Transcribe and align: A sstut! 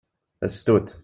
A 0.43 0.47
sstut! 0.53 0.87